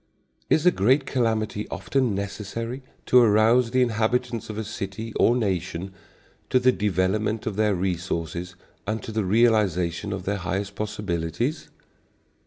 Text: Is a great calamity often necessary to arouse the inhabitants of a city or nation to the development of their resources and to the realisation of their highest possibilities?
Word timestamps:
Is 0.49 0.65
a 0.65 0.71
great 0.71 1.05
calamity 1.05 1.67
often 1.69 2.15
necessary 2.15 2.81
to 3.05 3.19
arouse 3.19 3.69
the 3.69 3.83
inhabitants 3.83 4.49
of 4.49 4.57
a 4.57 4.63
city 4.63 5.13
or 5.13 5.35
nation 5.35 5.93
to 6.49 6.59
the 6.59 6.71
development 6.71 7.45
of 7.45 7.55
their 7.55 7.75
resources 7.75 8.55
and 8.87 9.03
to 9.03 9.11
the 9.11 9.23
realisation 9.23 10.11
of 10.11 10.25
their 10.25 10.37
highest 10.37 10.73
possibilities? 10.73 11.69